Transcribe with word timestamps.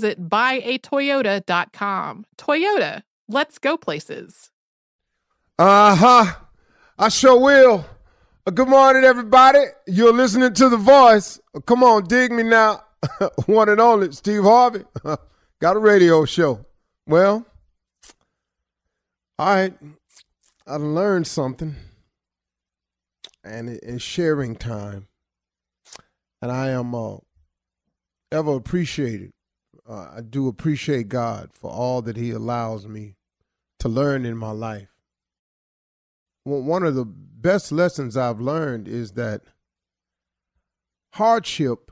buyatoyota.com. 0.00 2.24
Toyota, 2.38 3.02
let's 3.28 3.58
go 3.58 3.76
places. 3.76 4.50
Uh 5.58 5.94
huh. 5.94 6.32
I 6.98 7.08
sure 7.08 7.40
will. 7.40 7.84
Uh, 8.46 8.50
good 8.50 8.68
morning, 8.68 9.04
everybody. 9.04 9.60
You're 9.86 10.12
listening 10.12 10.52
to 10.54 10.68
The 10.68 10.76
Voice. 10.76 11.40
Uh, 11.54 11.60
come 11.60 11.84
on, 11.84 12.04
dig 12.04 12.32
me 12.32 12.42
now. 12.42 12.82
One 13.46 13.68
and 13.68 13.80
only, 13.80 14.10
Steve 14.12 14.42
Harvey. 14.42 14.84
Got 15.60 15.76
a 15.76 15.78
radio 15.78 16.24
show. 16.24 16.66
Well, 17.06 17.46
all 19.38 19.46
right. 19.46 19.74
I 20.66 20.76
learned 20.76 21.26
something, 21.26 21.74
and 23.44 23.68
it 23.68 23.80
is 23.82 24.02
sharing 24.02 24.56
time. 24.56 25.08
And 26.40 26.50
I 26.50 26.70
am 26.70 26.94
uh, 26.94 27.16
ever 28.30 28.56
appreciated. 28.56 29.30
Uh, 29.88 30.10
I 30.16 30.20
do 30.20 30.48
appreciate 30.48 31.08
God 31.08 31.50
for 31.52 31.70
all 31.70 32.02
that 32.02 32.16
He 32.16 32.30
allows 32.30 32.86
me 32.86 33.16
to 33.80 33.88
learn 33.88 34.24
in 34.24 34.36
my 34.36 34.52
life. 34.52 34.88
Well, 36.44 36.62
one 36.62 36.82
of 36.82 36.94
the 36.94 37.04
best 37.04 37.72
lessons 37.72 38.16
I've 38.16 38.40
learned 38.40 38.88
is 38.88 39.12
that 39.12 39.42
hardship 41.14 41.90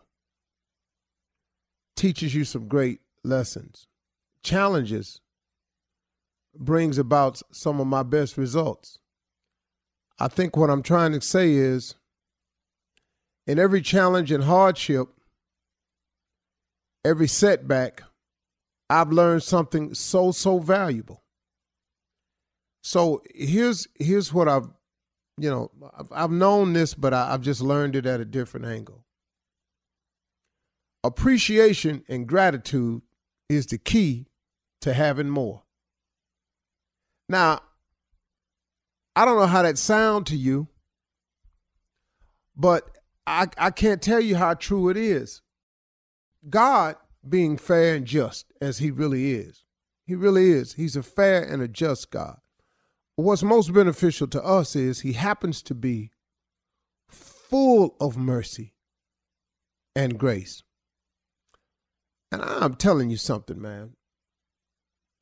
teaches 1.97 2.35
you 2.35 2.45
some 2.45 2.69
great 2.69 3.01
lessons. 3.23 3.87
Challenges 4.43 5.21
brings 6.57 6.99
about 6.99 7.43
some 7.53 7.81
of 7.81 7.87
my 7.87 8.03
best 8.03 8.37
results. 8.37 8.99
I 10.19 10.29
think 10.29 10.57
what 10.57 10.71
I'm 10.71 10.83
trying 10.83 11.13
to 11.13 11.21
say 11.21 11.53
is 11.53 11.95
in 13.47 13.59
every 13.59 13.83
challenge 13.83 14.31
and 14.33 14.45
hardship, 14.45 15.09
every 17.05 17.29
setback, 17.29 18.03
I've 18.89 19.13
learned 19.13 19.43
something 19.43 19.95
so, 19.95 20.33
so 20.33 20.59
valuable. 20.59 21.23
So 22.83 23.23
here's 23.35 23.87
here's 23.99 24.33
what 24.33 24.49
I've, 24.49 24.69
you 25.37 25.51
know, 25.51 25.71
I've, 25.99 26.09
I've 26.11 26.31
known 26.31 26.73
this, 26.73 26.95
but 26.95 27.13
I, 27.13 27.33
I've 27.33 27.43
just 27.43 27.61
learned 27.61 27.95
it 27.95 28.07
at 28.07 28.21
a 28.21 28.25
different 28.25 28.67
angle. 28.67 29.05
Appreciation 31.05 32.05
and 32.09 32.27
gratitude 32.27 33.03
is 33.49 33.67
the 33.67 33.79
key 33.79 34.27
to 34.81 34.93
having 34.93 35.29
more. 35.29 35.63
Now, 37.29 37.61
I 39.15 39.25
don't 39.25 39.39
know 39.39 39.47
how 39.47 39.63
that 39.63 39.79
sound 39.79 40.27
to 40.29 40.37
you, 40.37 40.69
but 42.57 42.91
I, 43.27 43.49
I 43.59 43.71
can't 43.71 44.01
tell 44.03 44.21
you 44.21 44.37
how 44.37 44.55
true 44.55 44.89
it 44.89 44.97
is. 44.97 45.43
God 46.49 46.97
being 47.29 47.57
fair 47.57 47.95
and 47.97 48.07
just 48.07 48.53
as 48.61 48.79
he 48.79 48.91
really 48.91 49.33
is. 49.33 49.65
He 50.05 50.15
really 50.15 50.51
is. 50.51 50.75
He's 50.75 50.97
a 50.97 51.03
fair 51.03 51.43
and 51.43 51.63
a 51.63 51.69
just 51.69 52.11
God. 52.11 52.39
What's 53.17 53.43
most 53.43 53.73
beneficial 53.73 54.27
to 54.29 54.43
us 54.43 54.75
is 54.75 55.01
he 55.01 55.13
happens 55.13 55.63
to 55.63 55.75
be 55.75 56.11
full 57.09 57.97
of 58.01 58.17
mercy 58.17 58.75
and 59.95 60.19
grace. 60.19 60.63
And 62.33 62.43
I'm 62.43 62.75
telling 62.75 63.11
you 63.11 63.17
something, 63.17 63.61
man. 63.61 63.95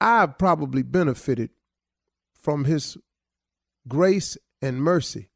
I've 0.00 0.38
probably 0.38 0.82
benefited 0.82 1.50
from 2.40 2.64
his 2.64 2.96
grace 3.88 4.38
and 4.62 4.80
mercy 4.80 5.30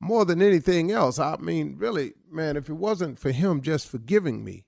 more 0.00 0.24
than 0.24 0.40
anything 0.40 0.90
else. 0.90 1.18
I 1.18 1.36
mean, 1.36 1.76
really, 1.78 2.14
man, 2.30 2.56
if 2.56 2.68
it 2.68 2.74
wasn't 2.74 3.18
for 3.18 3.30
him 3.30 3.60
just 3.60 3.86
forgiving 3.86 4.42
me, 4.42 4.64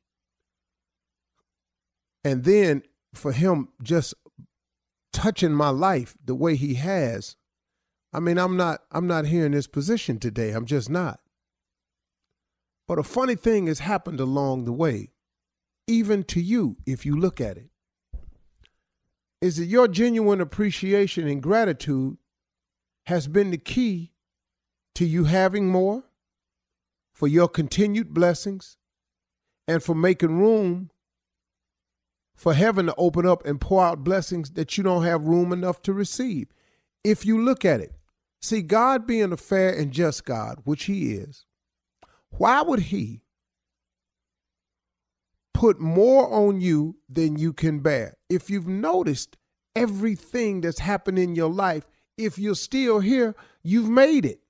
and 2.22 2.44
then 2.44 2.82
for 3.14 3.32
him 3.32 3.68
just 3.82 4.14
touching 5.12 5.52
my 5.52 5.70
life 5.70 6.16
the 6.24 6.34
way 6.34 6.54
he 6.54 6.74
has, 6.74 7.36
I 8.12 8.20
mean, 8.20 8.38
I'm 8.38 8.56
not 8.56 8.82
I'm 8.90 9.06
not 9.06 9.26
here 9.26 9.46
in 9.46 9.52
this 9.52 9.66
position 9.66 10.18
today. 10.18 10.50
I'm 10.50 10.66
just 10.66 10.90
not. 10.90 11.20
But 12.86 12.98
a 12.98 13.02
funny 13.02 13.36
thing 13.36 13.68
has 13.68 13.78
happened 13.78 14.20
along 14.20 14.64
the 14.64 14.72
way, 14.72 15.12
even 15.86 16.24
to 16.24 16.40
you 16.40 16.76
if 16.84 17.06
you 17.06 17.18
look 17.18 17.40
at 17.40 17.56
it. 17.56 17.70
Is 19.40 19.56
that 19.56 19.64
your 19.64 19.88
genuine 19.88 20.40
appreciation 20.40 21.26
and 21.26 21.42
gratitude 21.42 22.18
has 23.06 23.26
been 23.26 23.50
the 23.50 23.58
key 23.58 24.11
to 24.94 25.04
you 25.04 25.24
having 25.24 25.68
more, 25.68 26.04
for 27.12 27.28
your 27.28 27.48
continued 27.48 28.12
blessings, 28.12 28.76
and 29.68 29.82
for 29.82 29.94
making 29.94 30.38
room 30.38 30.90
for 32.34 32.54
heaven 32.54 32.86
to 32.86 32.94
open 32.96 33.24
up 33.24 33.46
and 33.46 33.60
pour 33.60 33.84
out 33.84 34.02
blessings 34.02 34.50
that 34.52 34.76
you 34.76 34.82
don't 34.82 35.04
have 35.04 35.22
room 35.24 35.52
enough 35.52 35.80
to 35.82 35.92
receive. 35.92 36.48
If 37.04 37.24
you 37.24 37.40
look 37.40 37.64
at 37.64 37.80
it, 37.80 37.94
see, 38.40 38.62
God 38.62 39.06
being 39.06 39.32
a 39.32 39.36
fair 39.36 39.72
and 39.72 39.92
just 39.92 40.24
God, 40.24 40.58
which 40.64 40.84
He 40.84 41.12
is, 41.12 41.46
why 42.30 42.62
would 42.62 42.80
He 42.80 43.22
put 45.54 45.78
more 45.78 46.28
on 46.32 46.60
you 46.60 46.96
than 47.08 47.38
you 47.38 47.52
can 47.52 47.78
bear? 47.78 48.16
If 48.28 48.50
you've 48.50 48.66
noticed 48.66 49.36
everything 49.76 50.62
that's 50.62 50.80
happened 50.80 51.20
in 51.20 51.36
your 51.36 51.50
life, 51.50 51.86
if 52.18 52.38
you're 52.38 52.56
still 52.56 52.98
here, 53.00 53.36
you've 53.62 53.88
made 53.88 54.26
it. 54.26 54.40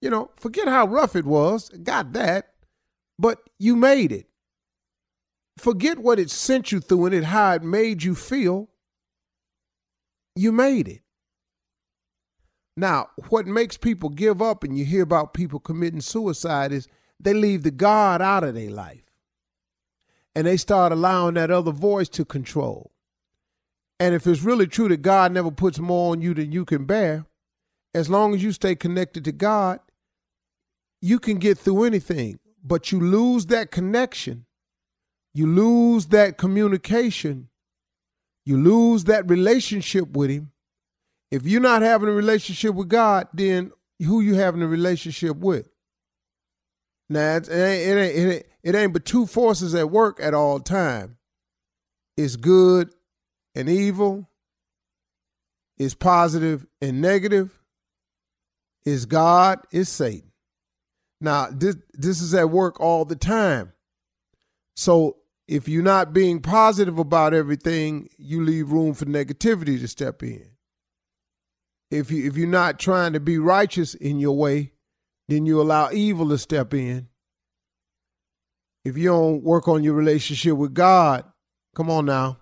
You 0.00 0.10
know, 0.10 0.30
forget 0.36 0.68
how 0.68 0.86
rough 0.86 1.14
it 1.14 1.26
was, 1.26 1.68
got 1.82 2.12
that, 2.14 2.54
but 3.18 3.38
you 3.58 3.76
made 3.76 4.12
it 4.12 4.30
forget 5.60 5.98
what 5.98 6.18
it 6.18 6.30
sent 6.30 6.72
you 6.72 6.80
through 6.80 7.06
and 7.06 7.14
it 7.14 7.24
how 7.24 7.52
it 7.52 7.62
made 7.62 8.02
you 8.02 8.14
feel. 8.14 8.68
You 10.34 10.52
made 10.52 10.88
it. 10.88 11.02
Now, 12.76 13.08
what 13.28 13.46
makes 13.46 13.76
people 13.76 14.08
give 14.08 14.40
up 14.40 14.64
and 14.64 14.76
you 14.76 14.84
hear 14.84 15.02
about 15.02 15.34
people 15.34 15.60
committing 15.60 16.00
suicide 16.00 16.72
is 16.72 16.88
they 17.18 17.34
leave 17.34 17.62
the 17.62 17.70
God 17.70 18.22
out 18.22 18.42
of 18.42 18.54
their 18.54 18.70
life. 18.70 19.04
And 20.34 20.46
they 20.46 20.56
start 20.56 20.92
allowing 20.92 21.34
that 21.34 21.50
other 21.50 21.72
voice 21.72 22.08
to 22.10 22.24
control. 22.24 22.92
And 23.98 24.14
if 24.14 24.26
it's 24.26 24.42
really 24.42 24.66
true 24.66 24.88
that 24.88 25.02
God 25.02 25.32
never 25.32 25.50
puts 25.50 25.78
more 25.78 26.12
on 26.12 26.22
you 26.22 26.32
than 26.32 26.52
you 26.52 26.64
can 26.64 26.86
bear, 26.86 27.26
as 27.92 28.08
long 28.08 28.34
as 28.34 28.42
you 28.42 28.52
stay 28.52 28.74
connected 28.74 29.24
to 29.24 29.32
God, 29.32 29.80
you 31.00 31.18
can 31.18 31.38
get 31.38 31.58
through 31.58 31.84
anything. 31.84 32.38
But 32.62 32.92
you 32.92 33.00
lose 33.00 33.46
that 33.46 33.70
connection 33.70 34.46
you 35.32 35.46
lose 35.46 36.06
that 36.06 36.38
communication, 36.38 37.48
you 38.44 38.56
lose 38.56 39.04
that 39.04 39.28
relationship 39.28 40.10
with 40.16 40.30
Him. 40.30 40.50
If 41.30 41.46
you're 41.46 41.60
not 41.60 41.82
having 41.82 42.08
a 42.08 42.12
relationship 42.12 42.74
with 42.74 42.88
God, 42.88 43.28
then 43.32 43.70
who 44.04 44.20
you 44.20 44.34
having 44.34 44.62
a 44.62 44.66
relationship 44.66 45.36
with? 45.36 45.68
Now 47.08 47.36
it 47.36 47.48
ain't, 47.48 47.52
it 47.52 47.98
ain't, 47.98 48.16
it 48.16 48.32
ain't, 48.32 48.46
it 48.62 48.74
ain't 48.74 48.92
but 48.92 49.04
two 49.04 49.26
forces 49.26 49.74
at 49.74 49.90
work 49.90 50.18
at 50.20 50.34
all 50.34 50.58
time. 50.58 51.16
It's 52.16 52.36
good 52.36 52.92
and 53.54 53.68
evil. 53.68 54.28
It's 55.78 55.94
positive 55.94 56.66
and 56.82 57.00
negative. 57.00 57.58
It's 58.84 59.06
God. 59.06 59.60
It's 59.70 59.88
Satan. 59.88 60.29
Now 61.20 61.48
this 61.50 61.76
this 61.92 62.20
is 62.20 62.34
at 62.34 62.50
work 62.50 62.80
all 62.80 63.04
the 63.04 63.16
time. 63.16 63.72
So 64.76 65.16
if 65.46 65.68
you're 65.68 65.82
not 65.82 66.12
being 66.12 66.40
positive 66.40 66.98
about 66.98 67.34
everything, 67.34 68.08
you 68.16 68.44
leave 68.44 68.70
room 68.70 68.94
for 68.94 69.04
negativity 69.04 69.78
to 69.80 69.88
step 69.88 70.22
in. 70.22 70.50
If 71.90 72.10
you 72.10 72.26
if 72.26 72.36
you're 72.36 72.48
not 72.48 72.78
trying 72.78 73.12
to 73.14 73.20
be 73.20 73.38
righteous 73.38 73.94
in 73.94 74.20
your 74.20 74.36
way, 74.36 74.72
then 75.28 75.46
you 75.46 75.60
allow 75.60 75.90
evil 75.90 76.28
to 76.30 76.38
step 76.38 76.72
in. 76.72 77.08
If 78.84 78.96
you 78.96 79.08
don't 79.10 79.42
work 79.42 79.68
on 79.68 79.84
your 79.84 79.94
relationship 79.94 80.56
with 80.56 80.72
God, 80.72 81.24
come 81.74 81.90
on 81.90 82.06
now. 82.06 82.38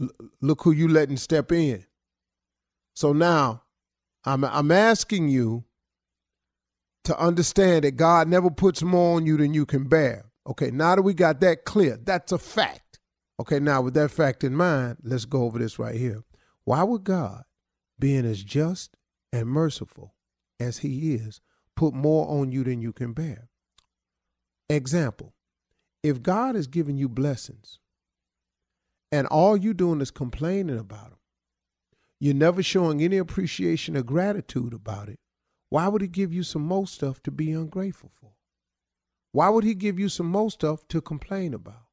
L- 0.00 0.08
look 0.40 0.62
who 0.62 0.70
you 0.70 0.88
letting 0.88 1.16
step 1.16 1.52
in. 1.52 1.84
So 2.94 3.12
now, 3.12 3.64
I'm 4.24 4.44
I'm 4.44 4.70
asking 4.70 5.28
you 5.28 5.64
to 7.10 7.18
understand 7.18 7.82
that 7.82 7.96
God 7.96 8.28
never 8.28 8.50
puts 8.50 8.82
more 8.82 9.16
on 9.16 9.26
you 9.26 9.36
than 9.36 9.52
you 9.52 9.66
can 9.66 9.88
bear. 9.88 10.30
Okay, 10.46 10.70
now 10.70 10.94
that 10.94 11.02
we 11.02 11.12
got 11.12 11.40
that 11.40 11.64
clear, 11.64 11.98
that's 12.00 12.30
a 12.30 12.38
fact. 12.38 13.00
Okay, 13.40 13.58
now 13.58 13.82
with 13.82 13.94
that 13.94 14.12
fact 14.12 14.44
in 14.44 14.54
mind, 14.54 14.98
let's 15.02 15.24
go 15.24 15.42
over 15.42 15.58
this 15.58 15.76
right 15.76 15.96
here. 15.96 16.22
Why 16.62 16.84
would 16.84 17.02
God, 17.02 17.42
being 17.98 18.24
as 18.24 18.44
just 18.44 18.96
and 19.32 19.48
merciful 19.48 20.14
as 20.60 20.78
He 20.78 21.14
is, 21.14 21.40
put 21.74 21.94
more 21.94 22.28
on 22.28 22.52
you 22.52 22.62
than 22.62 22.80
you 22.80 22.92
can 22.92 23.12
bear? 23.12 23.48
Example 24.68 25.34
if 26.04 26.22
God 26.22 26.54
is 26.54 26.68
giving 26.68 26.96
you 26.96 27.08
blessings 27.08 27.80
and 29.10 29.26
all 29.26 29.56
you're 29.56 29.74
doing 29.74 30.00
is 30.00 30.12
complaining 30.12 30.78
about 30.78 31.10
them, 31.10 31.18
you're 32.20 32.34
never 32.34 32.62
showing 32.62 33.02
any 33.02 33.18
appreciation 33.18 33.96
or 33.96 34.04
gratitude 34.04 34.72
about 34.72 35.08
it, 35.08 35.18
why 35.70 35.88
would 35.88 36.02
He 36.02 36.08
give 36.08 36.32
you 36.32 36.42
some 36.42 36.62
more 36.62 36.86
stuff 36.86 37.22
to 37.22 37.30
be 37.30 37.52
ungrateful 37.52 38.10
for? 38.12 38.32
Why 39.32 39.48
would 39.48 39.64
he 39.64 39.74
give 39.74 39.98
you 39.98 40.08
some 40.08 40.26
more 40.26 40.50
stuff 40.50 40.86
to 40.88 41.00
complain 41.00 41.54
about? 41.54 41.86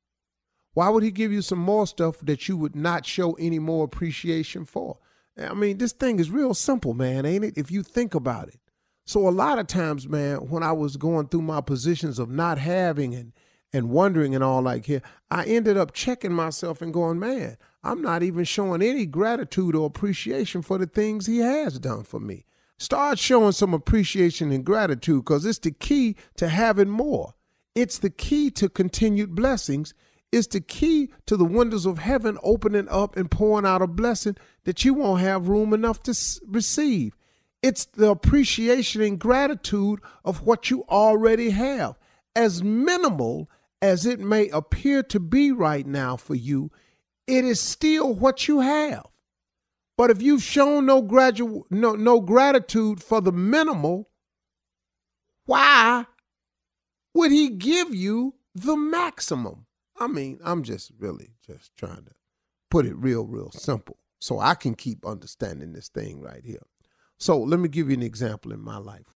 Why 0.73 0.89
would 0.89 1.03
he 1.03 1.11
give 1.11 1.31
you 1.31 1.41
some 1.41 1.59
more 1.59 1.87
stuff 1.87 2.19
that 2.21 2.47
you 2.47 2.57
would 2.57 2.75
not 2.75 3.05
show 3.05 3.33
any 3.33 3.59
more 3.59 3.85
appreciation 3.85 4.65
for? 4.65 4.97
I 5.37 5.53
mean, 5.53 5.77
this 5.77 5.91
thing 5.91 6.19
is 6.19 6.31
real 6.31 6.53
simple, 6.53 6.93
man, 6.93 7.25
ain't 7.25 7.43
it? 7.43 7.57
If 7.57 7.71
you 7.71 7.83
think 7.83 8.15
about 8.15 8.47
it. 8.47 8.59
So 9.05 9.27
a 9.27 9.29
lot 9.29 9.59
of 9.59 9.67
times, 9.67 10.07
man, 10.07 10.49
when 10.49 10.63
I 10.63 10.71
was 10.71 10.97
going 10.97 11.27
through 11.27 11.43
my 11.43 11.61
positions 11.61 12.19
of 12.19 12.29
not 12.29 12.57
having 12.57 13.15
and 13.15 13.33
and 13.73 13.89
wondering 13.89 14.33
and 14.33 14.43
all 14.43 14.61
like 14.61 14.85
here, 14.85 15.01
I 15.29 15.43
ended 15.43 15.77
up 15.77 15.93
checking 15.93 16.31
myself 16.31 16.81
and 16.81 16.93
going, 16.93 17.19
man, 17.19 17.57
I'm 17.83 18.01
not 18.01 18.23
even 18.23 18.45
showing 18.45 18.81
any 18.81 19.05
gratitude 19.05 19.75
or 19.75 19.85
appreciation 19.85 20.61
for 20.61 20.77
the 20.77 20.87
things 20.87 21.25
he 21.25 21.39
has 21.39 21.77
done 21.77 22.03
for 22.03 22.19
me. 22.19 22.45
Start 22.79 23.17
showing 23.17 23.53
some 23.53 23.73
appreciation 23.73 24.51
and 24.51 24.63
gratitude 24.63 25.23
because 25.23 25.45
it's 25.45 25.59
the 25.59 25.71
key 25.71 26.15
to 26.35 26.47
having 26.47 26.89
more. 26.89 27.33
It's 27.73 27.97
the 27.97 28.11
key 28.11 28.51
to 28.51 28.69
continued 28.69 29.33
blessings. 29.33 29.93
It's 30.31 30.47
the 30.47 30.61
key 30.61 31.09
to 31.25 31.37
the 31.37 31.45
windows 31.45 31.85
of 31.85 31.99
heaven 31.99 32.37
opening 32.43 32.87
up 32.89 33.15
and 33.15 33.31
pouring 33.31 33.65
out 33.65 33.81
a 33.81 33.87
blessing 33.87 34.35
that 34.65 34.85
you 34.85 34.93
won't 34.93 35.21
have 35.21 35.47
room 35.47 35.73
enough 35.73 36.03
to 36.03 36.15
receive. 36.47 37.15
It's 37.63 37.85
the 37.85 38.11
appreciation 38.11 39.01
and 39.01 39.17
gratitude 39.17 39.99
of 40.23 40.45
what 40.45 40.69
you 40.69 40.83
already 40.89 41.49
have. 41.51 41.95
As 42.35 42.63
minimal 42.63 43.49
as 43.81 44.05
it 44.05 44.19
may 44.19 44.49
appear 44.49 45.01
to 45.03 45.19
be 45.19 45.51
right 45.51 45.85
now 45.85 46.15
for 46.15 46.35
you, 46.35 46.71
it 47.25 47.43
is 47.43 47.59
still 47.59 48.13
what 48.13 48.47
you 48.47 48.59
have. 48.59 49.05
But 49.97 50.11
if 50.11 50.21
you've 50.21 50.43
shown 50.43 50.85
no, 50.85 51.01
gradu- 51.01 51.63
no, 51.71 51.93
no 51.93 52.21
gratitude 52.21 53.01
for 53.01 53.19
the 53.19 53.31
minimal, 53.31 54.09
why 55.45 56.05
would 57.13 57.31
he 57.31 57.49
give 57.49 57.95
you 57.95 58.35
the 58.53 58.77
maximum? 58.77 59.65
I 59.99 60.07
mean, 60.07 60.39
I'm 60.43 60.61
just 60.61 60.91
really 60.99 61.31
just 61.45 61.75
trying 61.75 62.05
to 62.05 62.11
put 62.69 62.85
it 62.85 62.95
real, 62.95 63.25
real 63.25 63.51
simple 63.51 63.97
so 64.19 64.39
I 64.39 64.53
can 64.53 64.75
keep 64.75 65.05
understanding 65.05 65.73
this 65.73 65.89
thing 65.89 66.21
right 66.21 66.43
here. 66.43 66.65
So 67.17 67.39
let 67.39 67.59
me 67.59 67.67
give 67.67 67.89
you 67.89 67.95
an 67.95 68.03
example 68.03 68.51
in 68.51 68.59
my 68.59 68.77
life. 68.77 69.15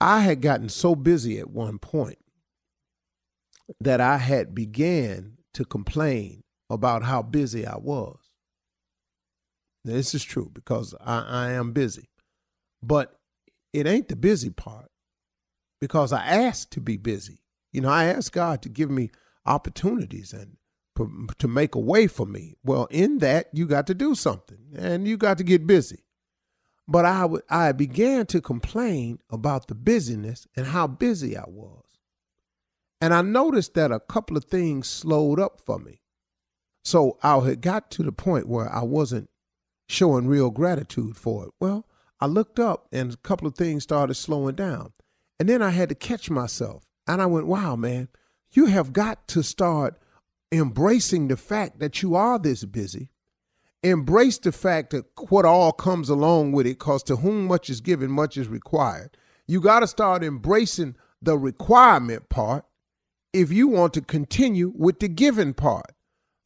I 0.00 0.20
had 0.20 0.40
gotten 0.40 0.68
so 0.68 0.94
busy 0.96 1.38
at 1.38 1.50
one 1.50 1.78
point 1.78 2.18
that 3.80 4.00
I 4.00 4.16
had 4.16 4.54
began 4.54 5.36
to 5.54 5.64
complain 5.64 6.42
about 6.68 7.04
how 7.04 7.22
busy 7.22 7.66
I 7.66 7.76
was. 7.76 8.29
This 9.84 10.14
is 10.14 10.24
true 10.24 10.50
because 10.52 10.94
I, 11.00 11.20
I 11.20 11.52
am 11.52 11.72
busy. 11.72 12.10
But 12.82 13.18
it 13.72 13.86
ain't 13.86 14.08
the 14.08 14.16
busy 14.16 14.50
part 14.50 14.90
because 15.80 16.12
I 16.12 16.24
asked 16.24 16.72
to 16.72 16.80
be 16.80 16.96
busy. 16.96 17.42
You 17.72 17.82
know, 17.82 17.88
I 17.88 18.04
asked 18.06 18.32
God 18.32 18.62
to 18.62 18.68
give 18.68 18.90
me 18.90 19.10
opportunities 19.46 20.32
and 20.32 20.56
to 21.38 21.48
make 21.48 21.74
a 21.74 21.80
way 21.80 22.06
for 22.06 22.26
me. 22.26 22.56
Well, 22.62 22.86
in 22.90 23.18
that, 23.18 23.48
you 23.52 23.66
got 23.66 23.86
to 23.86 23.94
do 23.94 24.14
something 24.14 24.58
and 24.76 25.08
you 25.08 25.16
got 25.16 25.38
to 25.38 25.44
get 25.44 25.66
busy. 25.66 26.04
But 26.86 27.04
I, 27.04 27.20
w- 27.22 27.42
I 27.48 27.72
began 27.72 28.26
to 28.26 28.40
complain 28.40 29.20
about 29.30 29.68
the 29.68 29.74
busyness 29.74 30.46
and 30.56 30.66
how 30.66 30.86
busy 30.88 31.36
I 31.36 31.44
was. 31.46 31.84
And 33.00 33.14
I 33.14 33.22
noticed 33.22 33.74
that 33.74 33.92
a 33.92 34.00
couple 34.00 34.36
of 34.36 34.44
things 34.44 34.88
slowed 34.88 35.40
up 35.40 35.60
for 35.64 35.78
me. 35.78 36.02
So 36.84 37.16
I 37.22 37.38
had 37.38 37.60
got 37.62 37.90
to 37.92 38.02
the 38.02 38.12
point 38.12 38.48
where 38.48 38.70
I 38.70 38.82
wasn't 38.82 39.30
showing 39.90 40.26
real 40.26 40.50
gratitude 40.50 41.16
for 41.16 41.46
it. 41.46 41.50
Well, 41.60 41.86
I 42.20 42.26
looked 42.26 42.58
up 42.58 42.86
and 42.92 43.12
a 43.12 43.16
couple 43.18 43.46
of 43.46 43.54
things 43.54 43.82
started 43.82 44.14
slowing 44.14 44.54
down. 44.54 44.92
And 45.38 45.48
then 45.48 45.62
I 45.62 45.70
had 45.70 45.88
to 45.88 45.94
catch 45.94 46.30
myself. 46.30 46.84
And 47.06 47.20
I 47.20 47.26
went, 47.26 47.46
wow, 47.46 47.76
man, 47.76 48.08
you 48.52 48.66
have 48.66 48.92
got 48.92 49.26
to 49.28 49.42
start 49.42 49.98
embracing 50.52 51.28
the 51.28 51.36
fact 51.36 51.78
that 51.80 52.02
you 52.02 52.14
are 52.14 52.38
this 52.38 52.64
busy 52.64 53.10
embrace 53.82 54.38
the 54.38 54.52
fact 54.52 54.90
that 54.90 55.04
what 55.28 55.44
all 55.44 55.72
comes 55.72 56.08
along 56.08 56.52
with 56.52 56.66
it, 56.66 56.78
because 56.78 57.02
to 57.04 57.16
whom 57.16 57.46
much 57.46 57.70
is 57.70 57.80
given, 57.80 58.10
much 58.10 58.36
is 58.36 58.48
required. 58.48 59.16
You 59.46 59.60
got 59.60 59.80
to 59.80 59.86
start 59.86 60.22
embracing 60.22 60.96
the 61.22 61.36
requirement 61.36 62.28
part 62.28 62.64
if 63.32 63.52
you 63.52 63.68
want 63.68 63.94
to 63.94 64.00
continue 64.00 64.72
with 64.74 65.00
the 65.00 65.08
giving 65.08 65.54
part. 65.54 65.92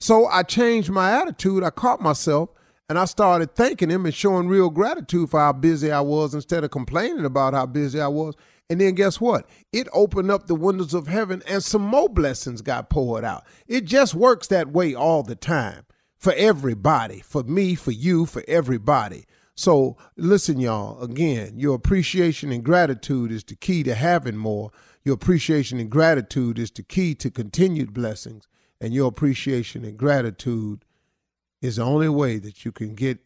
So 0.01 0.27
I 0.27 0.43
changed 0.43 0.91
my 0.91 1.13
attitude. 1.21 1.65
I 1.65 1.71
caught 1.71 2.01
myself 2.01 2.51
and 2.89 2.99
I 2.99 3.07
started 3.07 3.55
thanking 3.55 3.91
him 3.91 4.05
and 4.05 4.15
showing 4.15 4.49
real 4.49 4.71
gratitude 4.71 5.31
for 5.31 5.41
how 5.41 5.53
busy 5.53 5.91
I 5.91 6.01
was 6.01 6.35
instead 6.35 6.65
of 6.65 6.71
complaining 6.71 7.25
about 7.25 7.55
how 7.55 7.67
busy 7.67 8.01
I 8.01 8.09
was. 8.09 8.35
And 8.69 8.81
then 8.81 8.95
guess 8.95 9.21
what? 9.21 9.49
It 9.73 9.89
opened 9.93 10.31
up 10.31 10.47
the 10.47 10.55
windows 10.55 10.95
of 10.95 11.07
heaven 11.07 11.43
and 11.47 11.63
some 11.63 11.83
more 11.83 12.09
blessings 12.09 12.63
got 12.63 12.91
poured 12.91 13.25
out. 13.25 13.45
It 13.67 13.85
just 13.85 14.15
works 14.15 14.49
that 14.49 14.69
way 14.69 14.95
all 14.95 15.23
the 15.23 15.37
time 15.37 15.85
for 16.17 16.33
everybody, 16.35 17.21
for 17.21 17.43
me, 17.43 17.75
for 17.75 17.91
you, 17.91 18.27
for 18.27 18.43
everybody. 18.49 19.25
So 19.55 19.97
listen, 20.17 20.59
y'all, 20.59 21.01
again, 21.03 21.59
your 21.59 21.75
appreciation 21.77 22.51
and 22.51 22.65
gratitude 22.65 23.31
is 23.31 23.45
the 23.45 23.55
key 23.55 23.83
to 23.85 23.95
having 23.95 24.37
more. 24.37 24.73
Your 25.05 25.15
appreciation 25.15 25.79
and 25.79 25.91
gratitude 25.91 26.59
is 26.59 26.71
the 26.71 26.83
key 26.83 27.15
to 27.17 27.31
continued 27.31 27.95
blessings. 27.95 28.49
And 28.81 28.93
your 28.93 29.09
appreciation 29.09 29.85
and 29.85 29.97
gratitude 29.97 30.85
is 31.63 31.77
the 31.77 31.83
only 31.83 32.09
way 32.09 32.39
that 32.39 32.65
you 32.65 32.73
can 32.73 32.95
get 32.95 33.19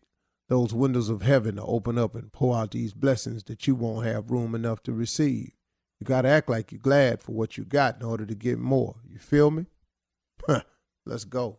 those 0.48 0.72
windows 0.72 1.08
of 1.08 1.22
heaven 1.22 1.56
to 1.56 1.62
open 1.62 1.98
up 1.98 2.14
and 2.14 2.32
pour 2.32 2.56
out 2.56 2.70
these 2.70 2.94
blessings 2.94 3.44
that 3.44 3.66
you 3.66 3.74
won't 3.74 4.06
have 4.06 4.30
room 4.30 4.54
enough 4.54 4.82
to 4.82 4.92
receive. 4.92 5.50
You 6.00 6.06
got 6.06 6.22
to 6.22 6.28
act 6.28 6.48
like 6.48 6.72
you're 6.72 6.80
glad 6.80 7.22
for 7.22 7.32
what 7.32 7.58
you 7.58 7.64
got 7.64 7.96
in 7.96 8.06
order 8.06 8.24
to 8.24 8.34
get 8.34 8.58
more. 8.58 8.96
You 9.08 9.18
feel 9.18 9.50
me? 9.50 9.66
Let's 11.04 11.24
go. 11.24 11.58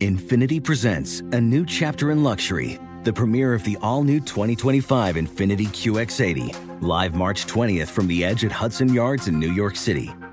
Infiniti 0.00 0.62
presents 0.62 1.20
a 1.20 1.40
new 1.40 1.66
chapter 1.66 2.10
in 2.10 2.22
luxury, 2.22 2.78
the 3.04 3.12
premiere 3.12 3.52
of 3.52 3.64
the 3.64 3.76
all 3.82 4.02
new 4.02 4.20
2025 4.20 5.16
Infiniti 5.16 5.66
QX80, 5.66 6.82
live 6.82 7.14
March 7.14 7.46
20th 7.46 7.88
from 7.88 8.06
the 8.06 8.24
edge 8.24 8.44
at 8.44 8.52
Hudson 8.52 8.94
Yards 8.94 9.28
in 9.28 9.38
New 9.38 9.52
York 9.52 9.76
City, 9.76 10.10